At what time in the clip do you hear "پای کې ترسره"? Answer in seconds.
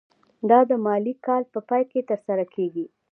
1.69-2.45